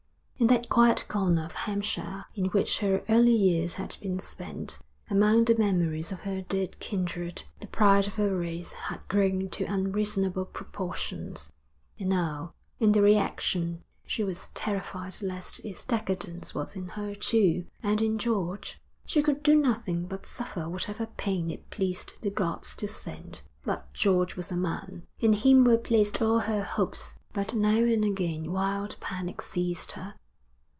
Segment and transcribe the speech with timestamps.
[0.41, 5.45] In that quiet corner of Hampshire in which her early years had been spent, among
[5.45, 10.45] the memories of her dead kindred, the pride of her race had grown to unreasonable
[10.45, 11.53] proportions;
[11.99, 17.67] and now in the reaction she was terrified lest its decadence was in her, too,
[17.83, 18.81] and in George.
[19.05, 23.93] She could do nothing but suffer whatever pain it pleased the gods to send; but
[23.93, 25.03] George was a man.
[25.19, 27.13] In him were placed all her hopes.
[27.31, 30.15] But now and again wild panic seized her.